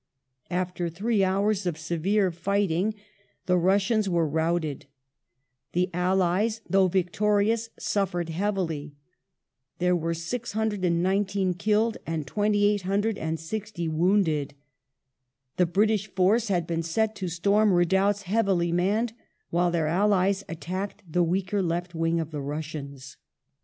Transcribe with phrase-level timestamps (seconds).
[0.49, 2.95] After three hours of severe ^"^^ fighting
[3.45, 4.87] the Russians were routed.
[5.73, 8.95] The allies, though victorious, suffered heavily.
[9.77, 14.55] There were 619 killed and 2,860 wounded.
[15.57, 19.13] The British force had been set to storm redoubts heavily manned,
[19.51, 23.17] while their allies attacked the weaker left wing of the Russians.